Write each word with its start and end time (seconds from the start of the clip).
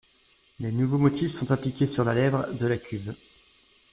Les 0.61 0.71
nouveaux 0.71 0.97
motifs 0.97 1.31
sont 1.31 1.51
appliqués 1.51 1.85
sur 1.85 2.03
la 2.03 2.15
lèvre 2.15 2.47
de 2.59 2.65
la 2.65 2.77
cuve. 2.77 3.13